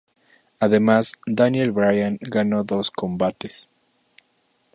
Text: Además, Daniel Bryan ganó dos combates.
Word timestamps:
Además, 0.59 1.13
Daniel 1.27 1.71
Bryan 1.71 2.17
ganó 2.21 2.63
dos 2.63 2.89
combates. 2.89 3.69